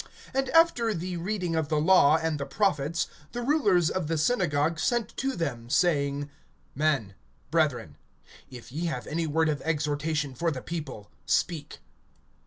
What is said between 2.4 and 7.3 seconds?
prophets, the rulers of the synagogue sent to them, saying: Men,